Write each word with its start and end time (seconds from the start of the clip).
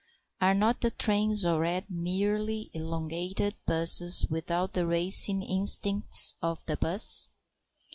Are 0.41 0.55
not 0.55 0.81
the 0.81 0.89
trains 0.89 1.45
already 1.45 1.85
merely 1.87 2.71
elongated 2.73 3.53
buses 3.67 4.25
without 4.31 4.73
the 4.73 4.87
racing 4.87 5.43
instincts 5.43 6.33
of 6.41 6.65
the 6.65 6.75
bus? 6.75 7.27